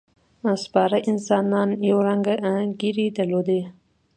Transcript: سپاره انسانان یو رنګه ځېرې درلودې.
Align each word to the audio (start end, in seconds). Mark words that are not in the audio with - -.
سپاره 0.63 0.97
انسانان 1.11 1.69
یو 1.89 1.97
رنګه 2.07 2.35
ځېرې 2.79 3.07
درلودې. 3.17 3.61